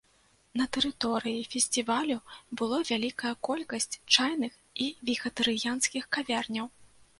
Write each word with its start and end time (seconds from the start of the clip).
На 0.59 0.65
тэрыторыі 0.77 1.43
фестывалю 1.55 2.17
было 2.63 2.79
вялікая 2.91 3.33
колькасць 3.49 3.99
чайных 4.19 4.53
і 4.87 4.91
вегетарыянскіх 5.13 6.11
кавярняў. 6.19 6.67